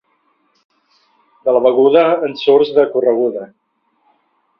[1.49, 3.45] De la Beguda en surts de correguda.